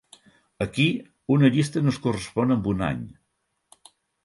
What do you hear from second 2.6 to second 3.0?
un